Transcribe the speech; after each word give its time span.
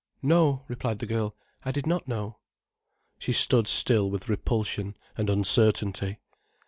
"No," 0.23 0.63
replied 0.67 0.97
the 0.97 1.05
girl, 1.05 1.35
"I 1.63 1.71
did 1.71 1.85
not 1.85 2.07
know." 2.07 2.39
She 3.19 3.33
stood 3.33 3.67
still 3.67 4.09
with 4.09 4.29
repulsion 4.29 4.97
and 5.15 5.29
uncertainty. 5.29 6.17